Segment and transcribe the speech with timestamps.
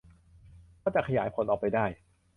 [0.81, 1.85] ก็จะขยายผลออกไปได้